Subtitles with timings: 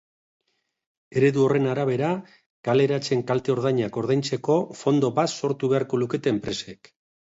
[1.19, 2.09] Eredu horren arabera,
[2.69, 6.95] kaleratzeen kalte-ordainak ordaintzeko fondo bat sortu beharko lukete enpresek.